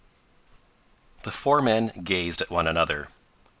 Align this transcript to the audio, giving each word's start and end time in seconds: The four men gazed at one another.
The 1.21 1.29
four 1.31 1.61
men 1.61 2.01
gazed 2.03 2.41
at 2.41 2.49
one 2.49 2.65
another. 2.65 3.09